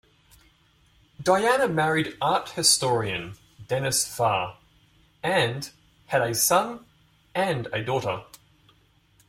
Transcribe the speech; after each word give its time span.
Diana 1.21 1.67
married 1.67 2.17
art 2.19 2.49
historian 2.53 3.35
Dennis 3.67 4.03
Farr, 4.07 4.57
and 5.21 5.69
had 6.07 6.23
a 6.23 6.33
son 6.33 6.87
and 7.35 7.67
a 7.71 7.83
daughter. 7.83 8.23